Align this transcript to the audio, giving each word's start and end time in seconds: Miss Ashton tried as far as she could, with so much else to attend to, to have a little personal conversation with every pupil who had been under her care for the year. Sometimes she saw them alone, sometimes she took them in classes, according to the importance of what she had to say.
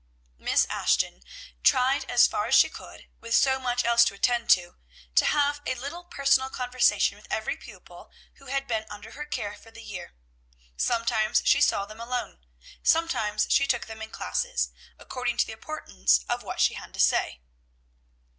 Miss 0.39 0.65
Ashton 0.65 1.21
tried 1.61 2.05
as 2.09 2.25
far 2.25 2.47
as 2.47 2.55
she 2.55 2.69
could, 2.69 3.05
with 3.19 3.35
so 3.35 3.59
much 3.59 3.85
else 3.85 4.03
to 4.05 4.15
attend 4.15 4.49
to, 4.49 4.77
to 5.13 5.25
have 5.25 5.61
a 5.67 5.75
little 5.75 6.05
personal 6.05 6.49
conversation 6.49 7.15
with 7.19 7.27
every 7.29 7.55
pupil 7.55 8.09
who 8.37 8.47
had 8.47 8.65
been 8.67 8.87
under 8.89 9.11
her 9.11 9.25
care 9.25 9.53
for 9.53 9.69
the 9.69 9.83
year. 9.83 10.15
Sometimes 10.75 11.43
she 11.45 11.61
saw 11.61 11.85
them 11.85 11.99
alone, 11.99 12.43
sometimes 12.81 13.45
she 13.51 13.67
took 13.67 13.85
them 13.85 14.01
in 14.01 14.09
classes, 14.09 14.71
according 14.97 15.37
to 15.37 15.45
the 15.45 15.53
importance 15.53 16.25
of 16.27 16.41
what 16.41 16.59
she 16.59 16.73
had 16.73 16.95
to 16.95 16.99
say. 16.99 17.39